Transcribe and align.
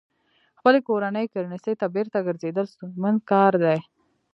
خپلې 0.59 0.79
کورنۍ 0.87 1.25
کرنسۍ 1.33 1.73
ته 1.81 1.85
بېرته 1.95 2.17
ګرځېدل 2.27 2.65
ستونزمن 2.73 3.15
کار 3.31 3.53
دی. 3.63 3.79